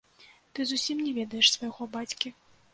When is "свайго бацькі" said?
1.55-2.37